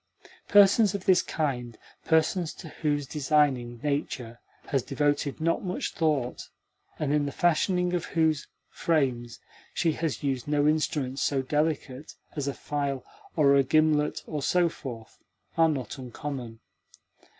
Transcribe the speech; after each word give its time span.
Persons 0.47 0.95
of 0.95 1.05
this 1.05 1.21
kind 1.21 1.77
persons 2.05 2.55
to 2.55 2.69
whose 2.69 3.05
designing 3.05 3.79
nature 3.83 4.39
has 4.69 4.81
devoted 4.81 5.39
not 5.39 5.63
much 5.63 5.93
thought, 5.93 6.49
and 6.97 7.13
in 7.13 7.27
the 7.27 7.31
fashioning 7.31 7.93
of 7.93 8.05
whose 8.05 8.47
frames 8.71 9.39
she 9.75 9.91
has 9.91 10.23
used 10.23 10.47
no 10.47 10.67
instruments 10.67 11.21
so 11.21 11.43
delicate 11.43 12.15
as 12.35 12.47
a 12.47 12.53
file 12.55 13.05
or 13.35 13.53
a 13.53 13.61
gimlet 13.61 14.23
and 14.25 14.43
so 14.43 14.69
forth 14.69 15.19
are 15.55 15.69
not 15.69 15.99
uncommon. 15.99 16.61